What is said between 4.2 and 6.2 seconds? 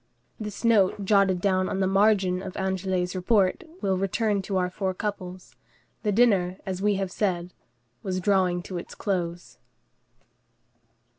to our four couples. The